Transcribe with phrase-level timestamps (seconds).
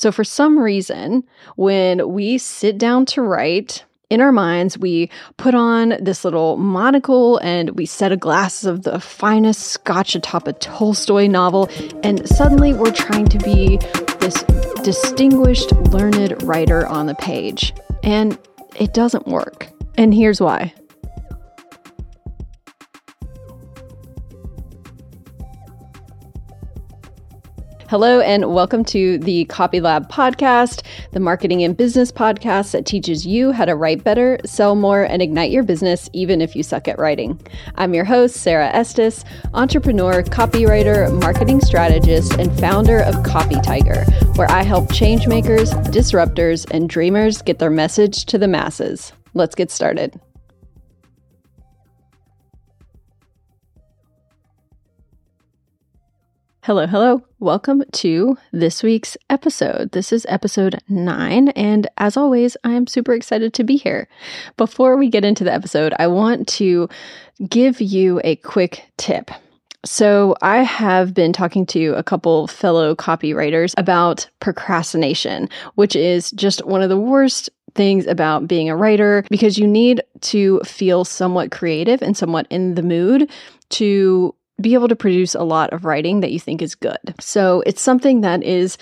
[0.00, 1.24] So, for some reason,
[1.56, 7.36] when we sit down to write, in our minds, we put on this little monocle
[7.42, 11.68] and we set a glass of the finest scotch atop a Tolstoy novel,
[12.02, 13.76] and suddenly we're trying to be
[14.20, 14.42] this
[14.82, 17.74] distinguished, learned writer on the page.
[18.02, 18.38] And
[18.76, 19.68] it doesn't work.
[19.98, 20.72] And here's why.
[27.90, 33.26] Hello, and welcome to the Copy Lab podcast, the marketing and business podcast that teaches
[33.26, 36.86] you how to write better, sell more, and ignite your business, even if you suck
[36.86, 37.40] at writing.
[37.74, 44.04] I'm your host, Sara Estes, entrepreneur, copywriter, marketing strategist, and founder of Copy Tiger,
[44.36, 49.12] where I help changemakers, disruptors, and dreamers get their message to the masses.
[49.34, 50.20] Let's get started.
[56.62, 57.22] Hello, hello.
[57.38, 59.92] Welcome to this week's episode.
[59.92, 64.08] This is episode nine, and as always, I'm super excited to be here.
[64.58, 66.90] Before we get into the episode, I want to
[67.48, 69.30] give you a quick tip.
[69.86, 76.66] So, I have been talking to a couple fellow copywriters about procrastination, which is just
[76.66, 81.52] one of the worst things about being a writer because you need to feel somewhat
[81.52, 83.30] creative and somewhat in the mood
[83.70, 86.98] to be able to produce a lot of writing that you think is good.
[87.20, 88.78] So it's something that is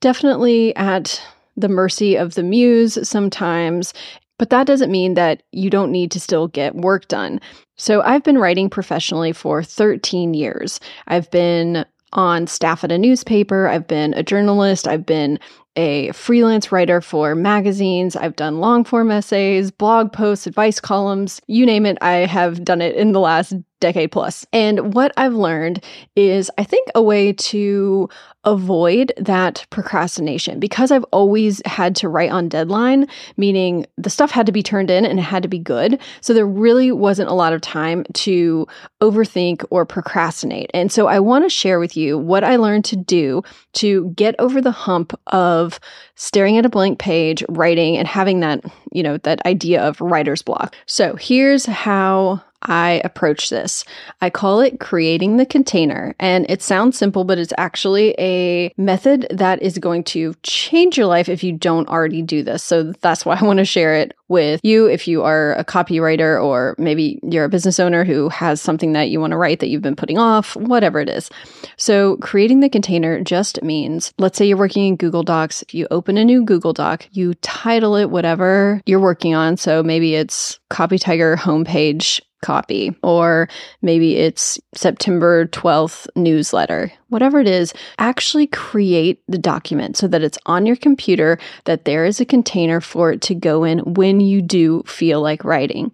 [0.00, 1.20] definitely at
[1.56, 3.94] the mercy of the muse sometimes.
[4.38, 7.40] But that doesn't mean that you don't need to still get work done.
[7.76, 10.80] So I've been writing professionally for 13 years.
[11.06, 11.84] I've been
[12.14, 15.38] on staff at a newspaper, I've been a journalist, I've been
[15.76, 18.16] a freelance writer for magazines.
[18.16, 21.98] I've done long form essays, blog posts, advice columns, you name it.
[22.00, 24.46] I have done it in the last decade plus.
[24.52, 25.84] And what I've learned
[26.16, 28.08] is I think a way to
[28.44, 33.06] avoid that procrastination because I've always had to write on deadline,
[33.36, 36.00] meaning the stuff had to be turned in and it had to be good.
[36.20, 38.66] So there really wasn't a lot of time to
[39.00, 40.70] overthink or procrastinate.
[40.74, 43.42] And so I want to share with you what I learned to do
[43.74, 45.80] to get over the hump of
[46.14, 50.42] staring at a blank page, writing and having that, you know, that idea of writer's
[50.42, 50.74] block.
[50.86, 53.84] So here's how I approach this.
[54.20, 56.14] I call it creating the container.
[56.18, 61.06] And it sounds simple, but it's actually a method that is going to change your
[61.06, 62.62] life if you don't already do this.
[62.62, 66.42] So that's why I want to share it with you if you are a copywriter
[66.42, 69.68] or maybe you're a business owner who has something that you want to write that
[69.68, 71.30] you've been putting off, whatever it is.
[71.76, 75.64] So creating the container just means, let's say you're working in Google Docs.
[75.70, 79.56] You open a new Google Doc, you title it whatever you're working on.
[79.56, 83.48] So maybe it's Copy Tiger homepage copy, or
[83.80, 90.38] maybe it's September 12th newsletter, whatever it is, actually create the document so that it's
[90.44, 94.42] on your computer, that there is a container for it to go in when you
[94.42, 95.90] do feel like writing.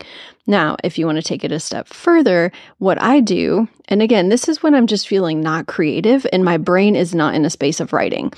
[0.46, 4.28] Now, if you want to take it a step further, what I do, and again,
[4.28, 7.50] this is when I'm just feeling not creative and my brain is not in a
[7.50, 8.32] space of writing.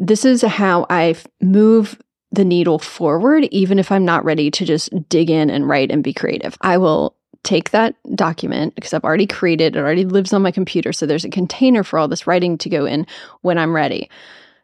[0.00, 1.96] This is how I move
[2.32, 6.02] the needle forward, even if I'm not ready to just dig in and write and
[6.02, 6.56] be creative.
[6.60, 10.92] I will take that document because I've already created it, already lives on my computer.
[10.92, 13.06] So there's a container for all this writing to go in
[13.42, 14.10] when I'm ready.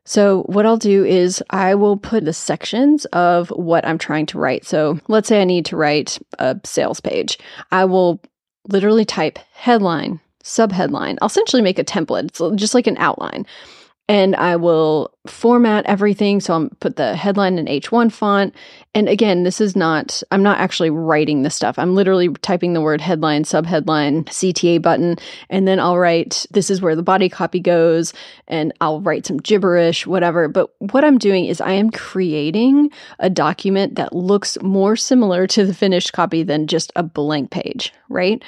[0.06, 4.38] So, what I'll do is I will put the sections of what I'm trying to
[4.38, 4.64] write.
[4.64, 7.38] So, let's say I need to write a sales page.
[7.70, 8.18] I will
[8.66, 11.18] literally type headline, subheadline.
[11.20, 12.24] I'll essentially make a template.
[12.24, 13.46] It's just like an outline
[14.10, 16.40] and I will format everything.
[16.40, 18.56] So I'll put the headline in H1 font.
[18.92, 21.78] And again, this is not, I'm not actually writing the stuff.
[21.78, 25.14] I'm literally typing the word headline, subheadline, CTA button,
[25.48, 28.12] and then I'll write, this is where the body copy goes,
[28.48, 30.48] and I'll write some gibberish, whatever.
[30.48, 32.90] But what I'm doing is I am creating
[33.20, 37.92] a document that looks more similar to the finished copy than just a blank page,
[38.08, 38.42] right?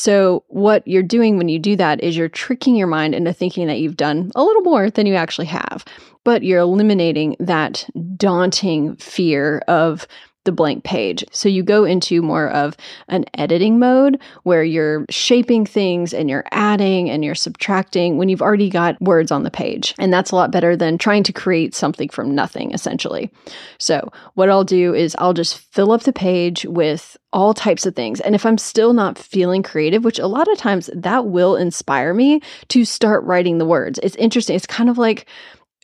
[0.00, 3.66] So, what you're doing when you do that is you're tricking your mind into thinking
[3.66, 5.84] that you've done a little more than you actually have,
[6.22, 7.84] but you're eliminating that
[8.16, 10.06] daunting fear of
[10.48, 11.22] the blank page.
[11.30, 12.74] So you go into more of
[13.08, 18.40] an editing mode where you're shaping things and you're adding and you're subtracting when you've
[18.40, 19.94] already got words on the page.
[19.98, 23.30] And that's a lot better than trying to create something from nothing, essentially.
[23.76, 27.94] So what I'll do is I'll just fill up the page with all types of
[27.94, 28.20] things.
[28.20, 32.14] And if I'm still not feeling creative, which a lot of times that will inspire
[32.14, 34.00] me to start writing the words.
[34.02, 34.56] It's interesting.
[34.56, 35.26] It's kind of like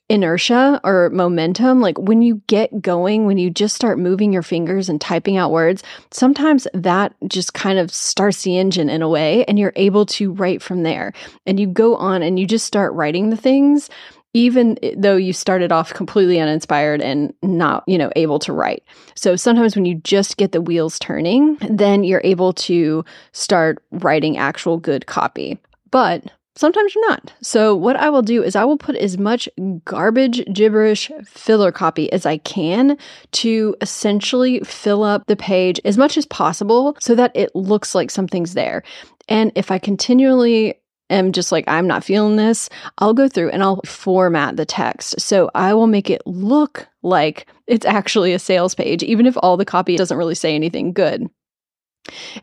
[0.08, 4.88] inertia or momentum, like when you get going, when you just start moving your fingers
[4.88, 9.44] and typing out words, sometimes that just kind of starts the engine in a way
[9.46, 11.12] and you're able to write from there.
[11.46, 13.88] And you go on and you just start writing the things
[14.34, 18.82] even though you started off completely uninspired and not, you know, able to write.
[19.14, 24.36] So sometimes when you just get the wheels turning, then you're able to start writing
[24.36, 25.58] actual good copy.
[25.92, 26.24] But
[26.56, 27.32] Sometimes you're not.
[27.42, 29.48] So, what I will do is I will put as much
[29.84, 32.96] garbage, gibberish, filler copy as I can
[33.32, 38.10] to essentially fill up the page as much as possible so that it looks like
[38.10, 38.84] something's there.
[39.28, 40.74] And if I continually
[41.10, 42.68] am just like, I'm not feeling this,
[42.98, 45.20] I'll go through and I'll format the text.
[45.20, 49.56] So I will make it look like it's actually a sales page, even if all
[49.56, 51.28] the copy doesn't really say anything good.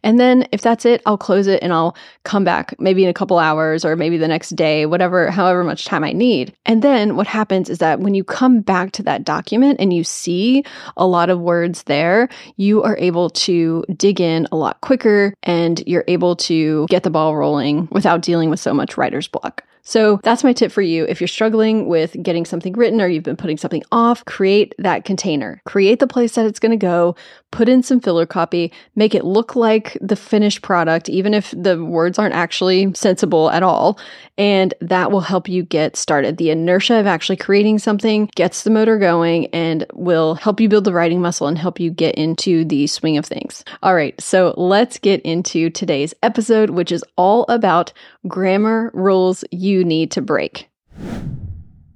[0.04, 3.14] And then if that's it, I'll close it and I'll come back maybe in a
[3.14, 6.54] couple hours or maybe the next day, whatever, however much time I need.
[6.66, 10.04] And then what happens is that when you come back to that document and you
[10.04, 10.64] see
[10.98, 15.84] a lot of words there, you are able to dig in a lot quicker and
[15.86, 19.64] you're able to get the ball rolling without dealing with so much writer's block.
[19.84, 21.06] So that's my tip for you.
[21.06, 25.06] If you're struggling with getting something written or you've been putting something off, create that
[25.06, 25.62] container.
[25.66, 27.16] Create the place that it's going to go,
[27.52, 31.84] put in some filler copy, make it look like the finished product, even if the
[31.84, 34.00] words aren't actually sensible at all.
[34.38, 36.38] And that will help you get started.
[36.38, 40.86] The inertia of actually creating something gets the motor going and will help you build
[40.86, 43.64] the writing muscle and help you get into the swing of things.
[43.84, 47.92] All right, so let's get into today's episode, which is all about
[48.28, 50.68] grammar rules you need to break.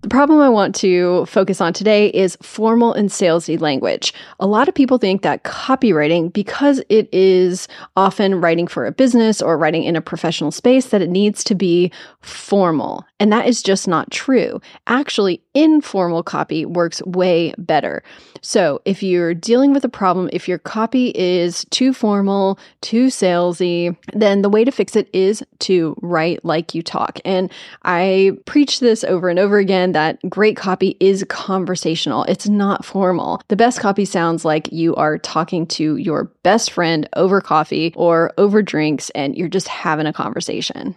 [0.01, 4.13] The problem I want to focus on today is formal and salesy language.
[4.39, 9.41] A lot of people think that copywriting, because it is often writing for a business
[9.41, 11.91] or writing in a professional space, that it needs to be
[12.21, 13.03] formal.
[13.19, 14.59] And that is just not true.
[14.87, 18.03] Actually, informal copy works way better.
[18.41, 23.95] So, if you're dealing with a problem, if your copy is too formal, too salesy,
[24.13, 27.19] then the way to fix it is to write like you talk.
[27.23, 27.49] And
[27.83, 33.41] I preach this over and over again that great copy is conversational, it's not formal.
[33.47, 38.33] The best copy sounds like you are talking to your best friend over coffee or
[38.37, 40.95] over drinks and you're just having a conversation.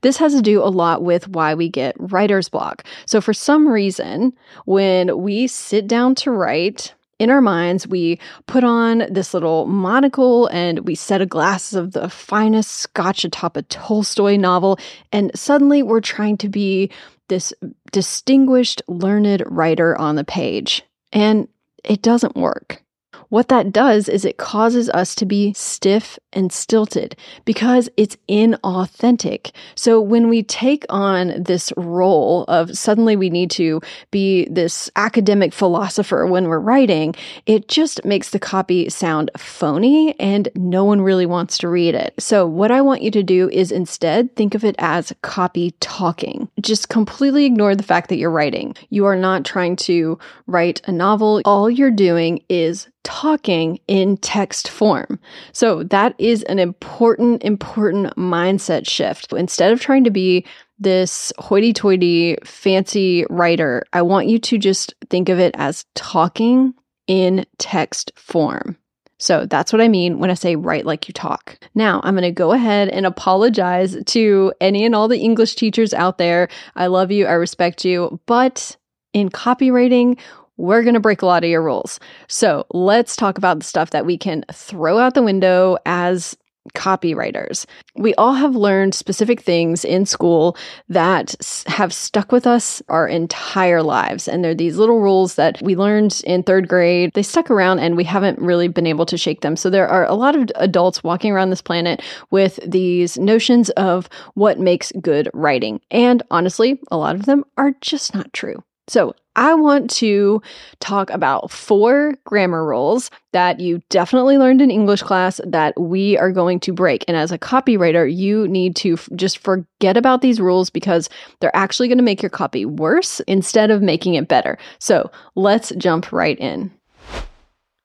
[0.00, 2.84] This has to do a lot with why we get writer's block.
[3.06, 4.32] So, for some reason,
[4.64, 10.46] when we sit down to write, in our minds, we put on this little monocle
[10.46, 14.78] and we set a glass of the finest scotch atop a Tolstoy novel,
[15.12, 16.90] and suddenly we're trying to be
[17.28, 17.52] this
[17.92, 20.82] distinguished, learned writer on the page.
[21.12, 21.46] And
[21.84, 22.82] it doesn't work.
[23.30, 29.52] What that does is it causes us to be stiff and stilted because it's inauthentic.
[29.76, 33.80] So when we take on this role of suddenly we need to
[34.10, 37.14] be this academic philosopher when we're writing,
[37.46, 42.14] it just makes the copy sound phony and no one really wants to read it.
[42.18, 46.49] So what I want you to do is instead think of it as copy talking.
[46.60, 48.74] Just completely ignore the fact that you're writing.
[48.90, 51.42] You are not trying to write a novel.
[51.44, 55.18] All you're doing is talking in text form.
[55.52, 59.32] So that is an important, important mindset shift.
[59.32, 60.44] Instead of trying to be
[60.78, 66.74] this hoity toity fancy writer, I want you to just think of it as talking
[67.06, 68.76] in text form.
[69.20, 71.58] So that's what I mean when I say write like you talk.
[71.74, 75.94] Now, I'm going to go ahead and apologize to any and all the English teachers
[75.94, 76.48] out there.
[76.74, 78.76] I love you, I respect you, but
[79.12, 80.18] in copywriting,
[80.56, 82.00] we're going to break a lot of your rules.
[82.28, 86.36] So let's talk about the stuff that we can throw out the window as
[86.74, 87.66] copywriters.
[87.96, 90.56] We all have learned specific things in school
[90.88, 91.34] that
[91.66, 94.28] have stuck with us our entire lives.
[94.28, 97.12] And they're these little rules that we learned in third grade.
[97.14, 99.56] They stuck around and we haven't really been able to shake them.
[99.56, 104.08] So there are a lot of adults walking around this planet with these notions of
[104.34, 105.80] what makes good writing.
[105.90, 108.62] And honestly, a lot of them are just not true.
[108.90, 110.42] So, I want to
[110.80, 116.32] talk about four grammar rules that you definitely learned in English class that we are
[116.32, 117.04] going to break.
[117.06, 121.54] And as a copywriter, you need to f- just forget about these rules because they're
[121.54, 124.58] actually going to make your copy worse instead of making it better.
[124.80, 126.72] So, let's jump right in.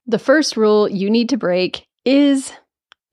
[0.08, 2.52] The first rule you need to break is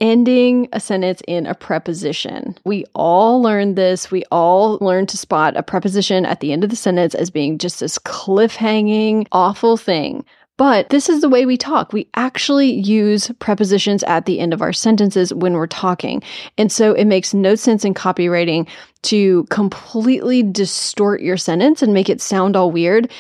[0.03, 2.59] ending a sentence in a preposition.
[2.65, 4.11] We all learned this.
[4.11, 7.57] We all learned to spot a preposition at the end of the sentence as being
[7.57, 10.25] just this cliffhanging, awful thing.
[10.59, 11.93] But this is the way we talk.
[11.93, 16.23] We actually use prepositions at the end of our sentences when we're talking.
[16.59, 18.69] And so it makes no sense in copywriting
[19.03, 23.11] to completely distort your sentence and make it sound all weird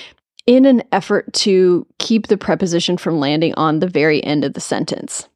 [0.47, 4.61] in an effort to keep the preposition from landing on the very end of the
[4.61, 5.29] sentence.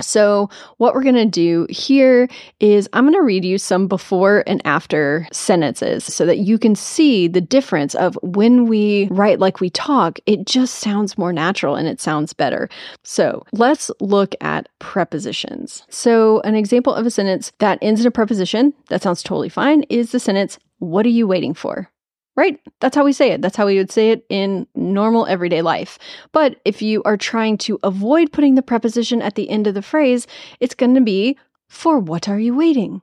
[0.00, 2.28] So, what we're going to do here
[2.60, 6.74] is I'm going to read you some before and after sentences so that you can
[6.74, 11.76] see the difference of when we write like we talk, it just sounds more natural
[11.76, 12.68] and it sounds better.
[13.04, 15.82] So, let's look at prepositions.
[15.88, 19.82] So, an example of a sentence that ends in a preposition that sounds totally fine
[19.84, 21.90] is the sentence, What are you waiting for?
[22.36, 22.60] Right?
[22.80, 23.42] That's how we say it.
[23.42, 25.98] That's how we would say it in normal everyday life.
[26.32, 29.82] But if you are trying to avoid putting the preposition at the end of the
[29.82, 30.26] phrase,
[30.60, 31.38] it's going to be,
[31.68, 33.02] For what are you waiting?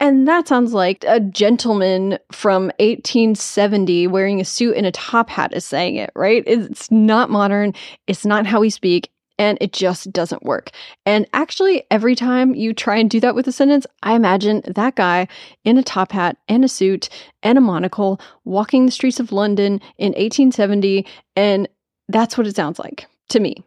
[0.00, 5.54] And that sounds like a gentleman from 1870 wearing a suit and a top hat
[5.54, 6.44] is saying it, right?
[6.46, 7.74] It's not modern.
[8.06, 10.70] It's not how we speak and it just doesn't work.
[11.06, 14.96] And actually, every time you try and do that with a sentence, I imagine that
[14.96, 15.28] guy
[15.64, 17.08] in a top hat and a suit
[17.42, 21.68] and a monocle walking the streets of London in 1870, and
[22.08, 23.62] that's what it sounds like to me.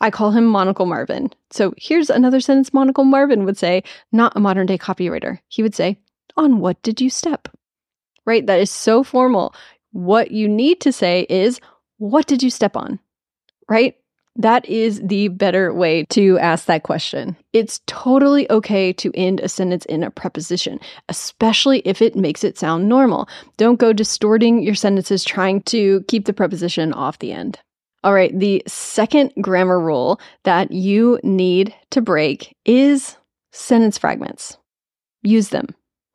[0.00, 1.30] I call him Monocle Marvin.
[1.50, 3.82] So here's another sentence Monocle Marvin would say,
[4.12, 5.40] not a modern day copywriter.
[5.48, 5.98] He would say,
[6.36, 7.48] On what did you step?
[8.24, 8.46] Right?
[8.46, 9.54] That is so formal.
[9.92, 11.60] What you need to say is,
[11.96, 13.00] What did you step on?
[13.68, 13.96] Right?
[14.40, 17.36] That is the better way to ask that question.
[17.52, 20.78] It's totally okay to end a sentence in a preposition,
[21.08, 23.28] especially if it makes it sound normal.
[23.56, 27.58] Don't go distorting your sentences trying to keep the preposition off the end.
[28.04, 33.16] All right, the second grammar rule that you need to break is
[33.50, 34.56] sentence fragments.
[35.22, 35.66] Use them.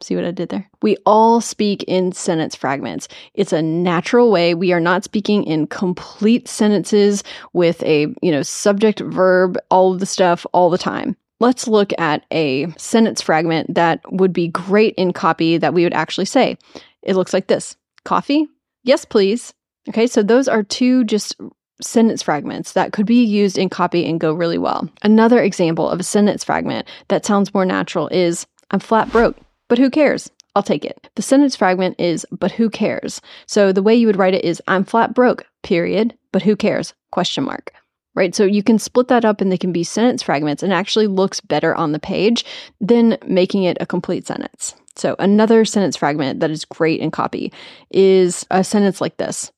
[0.04, 0.70] See what I did there?
[0.82, 3.08] We all speak in sentence fragments.
[3.36, 4.54] It's a natural way.
[4.54, 10.02] We are not speaking in complete sentences with a, you know, subject, verb, all of
[10.02, 11.16] the stuff all the time.
[11.40, 15.94] Let's look at a sentence fragment that would be great in copy that we would
[15.94, 16.58] actually say.
[17.02, 18.48] It looks like this Coffee?
[18.84, 19.54] Yes, please.
[19.88, 21.36] Okay, so those are two just
[21.82, 24.90] sentence fragments that could be used in copy and go really well.
[25.02, 29.38] Another example of a sentence fragment that sounds more natural is I'm flat broke.
[29.74, 30.30] But who cares?
[30.56, 31.10] I'll take it.
[31.16, 33.20] The sentence fragment is, but who cares?
[33.48, 36.94] So the way you would write it is, I'm flat broke, period, but who cares?
[37.12, 37.74] Question mark.
[38.14, 38.36] Right?
[38.36, 41.42] So you can split that up and they can be sentence fragments and actually looks
[41.42, 42.46] better on the page
[42.80, 44.76] than making it a complete sentence.
[44.96, 47.52] So another sentence fragment that is great in copy
[47.90, 49.52] is a sentence like this.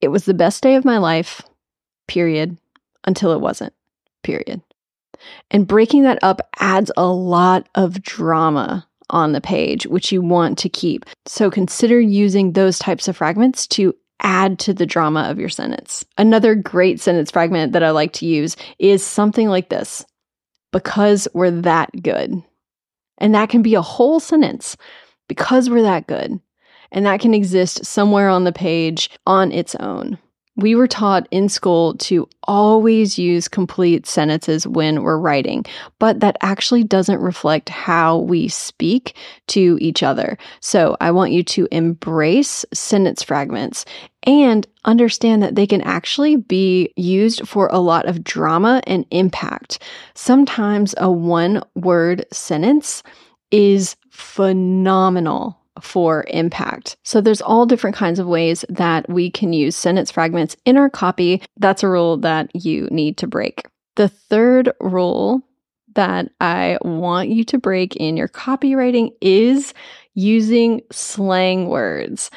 [0.00, 1.42] It was the best day of my life,
[2.08, 2.56] period,
[3.06, 3.74] until it wasn't,
[4.22, 4.62] period.
[5.50, 10.58] And breaking that up adds a lot of drama on the page, which you want
[10.58, 11.04] to keep.
[11.26, 16.04] So consider using those types of fragments to add to the drama of your sentence.
[16.16, 20.04] Another great sentence fragment that I like to use is something like this
[20.72, 22.42] because we're that good.
[23.18, 24.76] And that can be a whole sentence
[25.28, 26.40] because we're that good.
[26.90, 30.18] And that can exist somewhere on the page on its own.
[30.56, 35.64] We were taught in school to always use complete sentences when we're writing,
[35.98, 39.16] but that actually doesn't reflect how we speak
[39.48, 40.38] to each other.
[40.60, 43.84] So I want you to embrace sentence fragments
[44.22, 49.82] and understand that they can actually be used for a lot of drama and impact.
[50.14, 53.02] Sometimes a one word sentence
[53.50, 56.96] is phenomenal for impact.
[57.04, 60.90] So there's all different kinds of ways that we can use sentence fragments in our
[60.90, 61.42] copy.
[61.56, 63.66] That's a rule that you need to break.
[63.96, 65.42] The third rule
[65.94, 69.74] that I want you to break in your copywriting is
[70.14, 72.30] using slang words.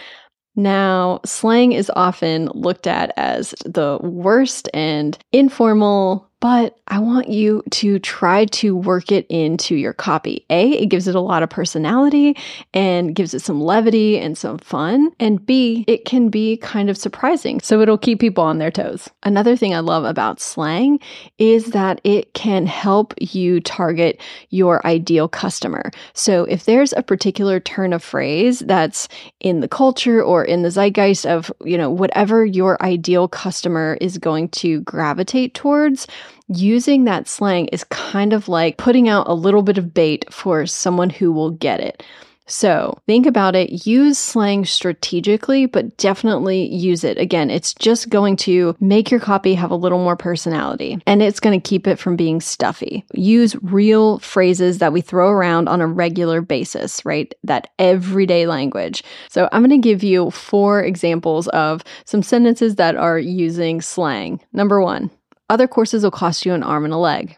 [0.56, 7.64] Now, slang is often looked at as the worst and informal but I want you
[7.72, 10.46] to try to work it into your copy.
[10.50, 12.38] A, it gives it a lot of personality
[12.74, 15.12] and gives it some levity and some fun.
[15.20, 17.60] And B, it can be kind of surprising.
[17.62, 19.10] So it'll keep people on their toes.
[19.24, 21.00] Another thing I love about slang
[21.40, 25.92] is that it can help you target your ideal customer.
[26.14, 29.08] So if there's a particular turn of phrase that's
[29.40, 34.18] in the culture or in the zeitgeist of, you know, whatever your ideal customer is
[34.18, 36.08] going to gravitate towards,
[36.48, 40.66] using that slang is kind of like putting out a little bit of bait for
[40.66, 42.04] someone who will get it.
[42.48, 47.18] So think about it, use slang strategically, but definitely use it.
[47.18, 51.42] Again, it's just going to make your copy have a little more personality and it's
[51.42, 53.06] going to keep it from being stuffy.
[53.14, 57.34] Use real phrases that we throw around on a regular basis, right?
[57.44, 59.04] That everyday language.
[59.30, 64.40] So I'm going to give you four examples of some sentences that are using slang.
[64.54, 65.12] Number one,
[65.50, 67.38] other courses will cost you an arm and a leg.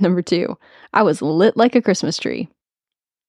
[0.00, 0.56] Number two,
[0.92, 2.48] I was lit like a Christmas tree.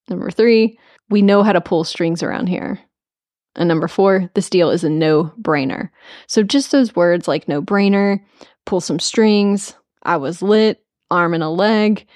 [0.10, 0.78] Number three,
[1.10, 2.80] we know how to pull strings around here.
[3.56, 5.90] And number four, this deal is a no brainer.
[6.28, 8.20] So just those words like no brainer,
[8.66, 12.08] pull some strings, I was lit, arm and a leg.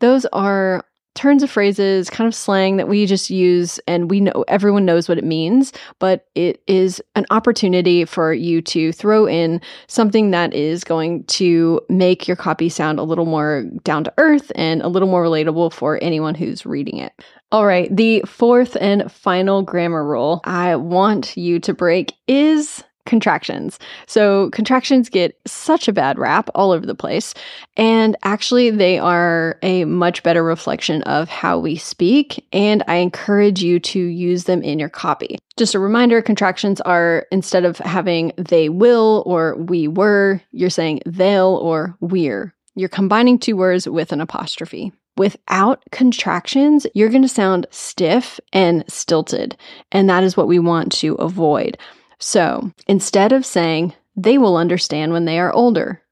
[0.00, 0.84] Those are
[1.16, 5.08] turns of phrases, kind of slang that we just use and we know everyone knows
[5.08, 10.54] what it means, but it is an opportunity for you to throw in something that
[10.54, 14.88] is going to make your copy sound a little more down to earth and a
[14.88, 17.12] little more relatable for anyone who's reading it.
[17.50, 23.78] All right, the fourth and final grammar rule I want you to break is contractions.
[24.06, 27.34] So, contractions get such a bad rap all over the place.
[27.76, 32.44] And actually, they are a much better reflection of how we speak.
[32.52, 35.38] And I encourage you to use them in your copy.
[35.56, 41.00] Just a reminder contractions are instead of having they will or we were, you're saying
[41.06, 42.54] they'll or we're.
[42.74, 44.92] You're combining two words with an apostrophe.
[45.16, 49.56] Without contractions, you're going to sound stiff and stilted.
[49.90, 51.78] And that is what we want to avoid.
[52.18, 56.02] So instead of saying, they will understand when they are older,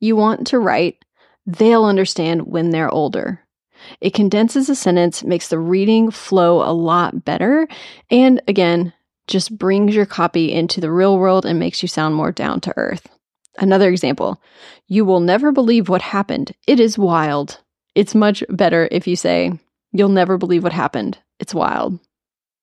[0.00, 1.04] you want to write,
[1.46, 3.40] they'll understand when they're older.
[4.00, 7.68] It condenses a sentence, makes the reading flow a lot better,
[8.10, 8.92] and again,
[9.26, 12.74] just brings your copy into the real world and makes you sound more down to
[12.76, 13.08] earth.
[13.58, 14.42] Another example
[14.88, 16.52] You will never believe what happened.
[16.66, 17.60] It is wild.
[17.94, 19.52] It's much better if you say,
[19.92, 21.18] You'll never believe what happened.
[21.38, 21.98] It's wild.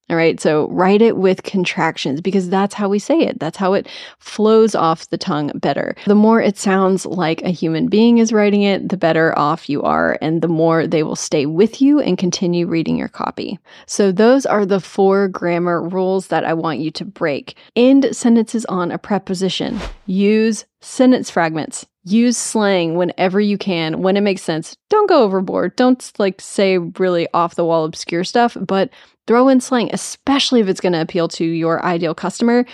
[0.09, 0.39] All right.
[0.39, 3.39] So write it with contractions because that's how we say it.
[3.39, 3.87] That's how it
[4.17, 5.95] flows off the tongue better.
[6.05, 9.83] The more it sounds like a human being is writing it, the better off you
[9.83, 10.17] are.
[10.21, 13.59] And the more they will stay with you and continue reading your copy.
[13.85, 17.55] So those are the four grammar rules that I want you to break.
[17.75, 19.79] End sentences on a preposition.
[20.07, 21.85] Use sentence fragments.
[22.09, 24.75] Use slang whenever you can, when it makes sense.
[24.89, 25.75] Don't go overboard.
[25.75, 28.89] Don't like say really off the wall obscure stuff, but
[29.29, 32.65] Throw in slang, especially if it's going to appeal to your ideal customer.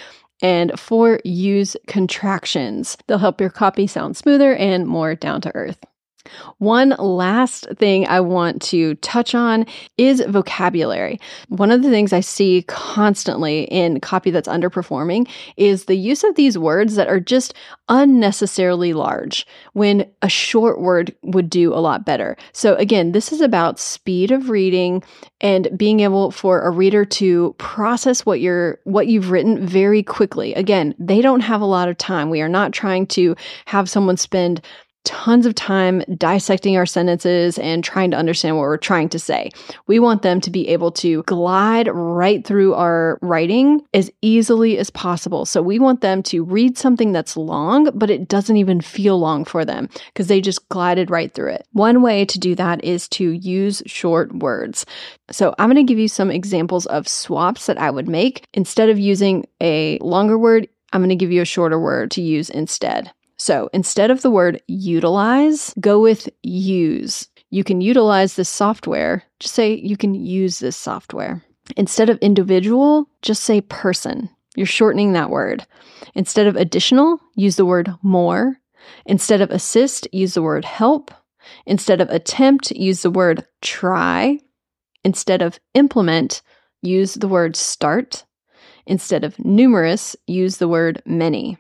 [0.41, 2.97] And four, use contractions.
[3.07, 5.83] They'll help your copy sound smoother and more down to earth.
[6.57, 9.65] One last thing I want to touch on
[9.97, 11.19] is vocabulary.
[11.49, 16.35] One of the things I see constantly in copy that's underperforming is the use of
[16.35, 17.53] these words that are just
[17.89, 22.35] unnecessarily large when a short word would do a lot better.
[22.51, 25.03] So, again, this is about speed of reading
[25.41, 30.53] and being able for a reader to process what you're what you've written very quickly.
[30.53, 32.29] Again, they don't have a lot of time.
[32.29, 34.61] We are not trying to have someone spend
[35.05, 39.49] tons of time dissecting our sentences and trying to understand what we're trying to say.
[39.87, 44.89] We want them to be able to glide right through our writing as easily as
[44.89, 45.45] possible.
[45.45, 49.45] So we want them to read something that's long, but it doesn't even feel long
[49.45, 51.67] for them because they just glided right through it.
[51.71, 54.85] One way to do that is to use short words.
[55.31, 58.45] So I'm going to give you some examples of swaps that I would make.
[58.53, 62.21] Instead of using a longer word, I'm going to give you a shorter word to
[62.21, 63.11] use instead.
[63.37, 67.27] So instead of the word utilize, go with use.
[67.49, 69.23] You can utilize this software.
[69.39, 71.43] Just say you can use this software.
[71.77, 74.29] Instead of individual, just say person.
[74.55, 75.65] You're shortening that word.
[76.13, 78.57] Instead of additional, use the word more.
[79.05, 81.11] Instead of assist, use the word help.
[81.65, 84.39] Instead of attempt, use the word try.
[85.03, 86.41] Instead of implement,
[86.81, 88.25] use the word start.
[88.85, 91.57] Instead of numerous, use the word many.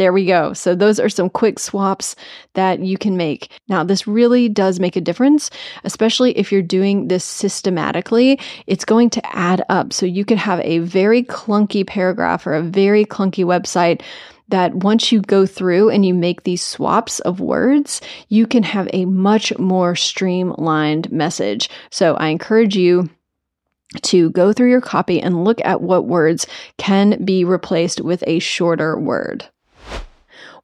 [0.00, 0.54] There we go.
[0.54, 2.16] So, those are some quick swaps
[2.54, 3.50] that you can make.
[3.68, 5.50] Now, this really does make a difference,
[5.84, 8.40] especially if you're doing this systematically.
[8.66, 9.92] It's going to add up.
[9.92, 14.00] So, you could have a very clunky paragraph or a very clunky website
[14.48, 18.88] that once you go through and you make these swaps of words, you can have
[18.94, 21.68] a much more streamlined message.
[21.90, 23.10] So, I encourage you
[24.04, 26.46] to go through your copy and look at what words
[26.78, 29.46] can be replaced with a shorter word.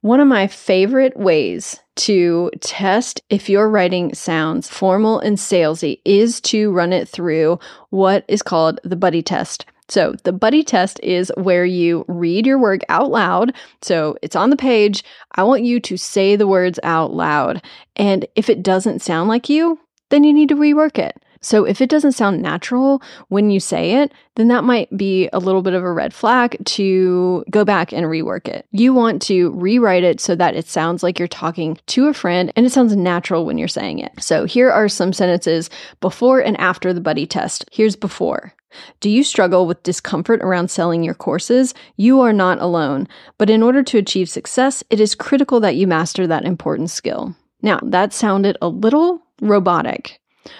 [0.01, 6.39] One of my favorite ways to test if your writing sounds formal and salesy is
[6.41, 9.65] to run it through what is called the buddy test.
[9.89, 13.53] So, the buddy test is where you read your work out loud.
[13.81, 15.03] So, it's on the page.
[15.35, 17.63] I want you to say the words out loud.
[17.95, 19.79] And if it doesn't sound like you,
[20.09, 21.17] then you need to rework it.
[21.47, 25.39] So if it doesn't sound natural when you say it, then that might be a
[25.39, 28.65] little bit of a red flag to go back and rework it.
[28.71, 32.51] You want to rewrite it so that it sounds like you're talking to a friend
[32.57, 34.11] and it sounds natural when you're saying it.
[34.19, 35.69] So here are some sentences
[36.01, 37.63] before and after the buddy test.
[37.71, 38.53] Here's before.
[38.99, 41.73] Do you struggle with discomfort around selling your courses?
[41.95, 43.07] You are not alone,
[43.37, 47.37] but in order to achieve success, it is critical that you master that important skill.
[47.61, 50.19] Now, that sounded a little robotic.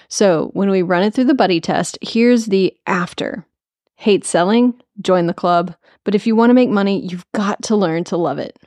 [0.10, 3.45] So when we run it through the buddy test, here's the after.
[3.95, 4.80] Hate selling?
[5.02, 5.76] Join the club.
[6.04, 8.58] But if you want to make money, you've got to learn to love it.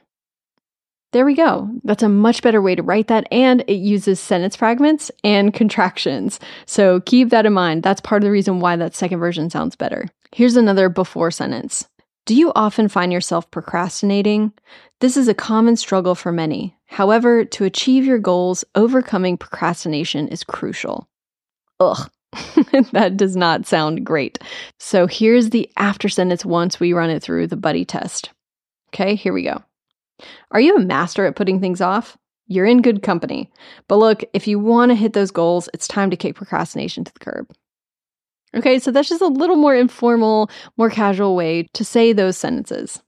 [1.13, 1.69] There we go.
[1.83, 3.27] That's a much better way to write that.
[3.33, 6.39] And it uses sentence fragments and contractions.
[6.67, 7.83] So keep that in mind.
[7.83, 10.07] That's part of the reason why that second version sounds better.
[10.33, 11.89] Here's another before sentence
[12.27, 14.53] Do you often find yourself procrastinating?
[15.01, 16.77] This is a common struggle for many.
[16.91, 21.09] However, to achieve your goals, overcoming procrastination is crucial.
[21.79, 22.11] Ugh.
[22.93, 24.41] that does not sound great.
[24.81, 28.31] So here's the after sentence once we run it through the buddy test.
[28.89, 29.63] Okay, here we go.
[30.51, 32.19] Are you a master at putting things off?
[32.49, 33.49] You're in good company.
[33.87, 37.13] But look, if you want to hit those goals, it's time to kick procrastination to
[37.13, 37.49] the curb.
[38.57, 43.01] Okay, so that's just a little more informal, more casual way to say those sentences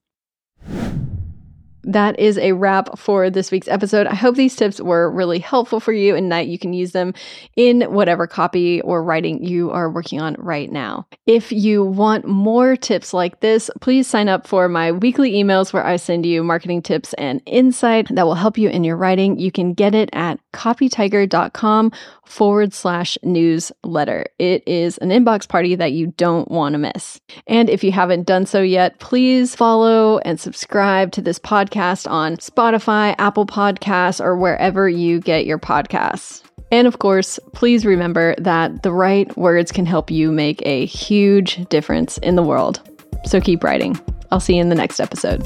[1.85, 4.07] that is a wrap for this week's episode.
[4.07, 7.15] I hope these tips were really helpful for you and that you can use them
[7.57, 11.07] in whatever copy or writing you are working on right now.
[11.27, 15.85] If you want more tips like this, please sign up for my weekly emails where
[15.85, 19.39] I send you marketing tips and insight that will help you in your writing.
[19.39, 21.93] You can get it at copytiger.com
[22.25, 24.27] forward slash newsletter.
[24.39, 27.21] It is an inbox party that you don't want to miss.
[27.47, 31.39] And if you haven't done so yet, please follow and subscribe to this
[31.73, 36.43] podcast on Spotify, Apple Podcasts, or wherever you get your podcasts.
[36.71, 41.69] And of course, please remember that the right words can help you make a huge
[41.69, 42.81] difference in the world.
[43.25, 43.99] So keep writing.
[44.31, 45.43] I'll see you in the next episode.